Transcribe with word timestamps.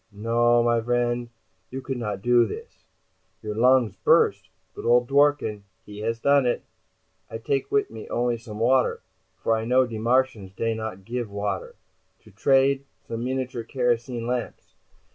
No, 0.11 0.63
my 0.63 0.79
vriend, 0.79 1.29
you 1.69 1.79
could 1.79 1.99
not 1.99 2.23
do 2.23 2.47
this. 2.47 2.85
Your 3.43 3.53
lungs 3.53 3.97
burst. 3.97 4.49
But 4.73 4.83
old 4.83 5.07
Dworken, 5.07 5.61
he 5.85 5.99
has 5.99 6.19
done 6.19 6.47
it. 6.47 6.63
"I 7.29 7.37
take 7.37 7.71
wit' 7.71 7.91
me 7.91 8.09
only 8.09 8.39
some 8.39 8.59
water, 8.59 9.03
for 9.43 9.55
I 9.55 9.63
know 9.63 9.85
de 9.85 9.99
Martians 9.99 10.53
dey 10.53 10.73
not 10.73 11.05
give 11.05 11.29
water. 11.29 11.75
To 12.21 12.31
trade, 12.31 12.83
some 13.07 13.23
miniature 13.23 13.61
kerosene 13.63 14.25
lamps. 14.25 14.73